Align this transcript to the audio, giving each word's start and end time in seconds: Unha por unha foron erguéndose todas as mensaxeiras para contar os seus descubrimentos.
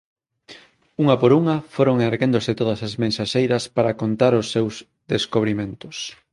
Unha 1.03 1.15
por 1.21 1.31
unha 1.39 1.55
foron 1.75 1.97
erguéndose 2.11 2.51
todas 2.59 2.79
as 2.87 2.93
mensaxeiras 3.03 3.63
para 3.75 3.97
contar 4.01 4.33
os 4.41 4.47
seus 4.53 4.73
descubrimentos. 5.13 5.95